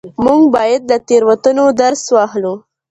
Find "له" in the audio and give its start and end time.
0.91-0.97